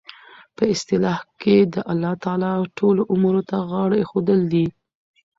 [0.55, 4.65] په اصطلاح کښي د الله تعالی ټولو امورو ته غاړه ایښودل دي.